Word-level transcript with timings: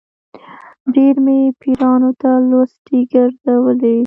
ډېر 0.95 1.15
مې 1.25 1.39
پیرانو 1.61 2.11
ته 2.21 2.31
لوټې 2.49 2.99
ګرځولې. 3.13 3.97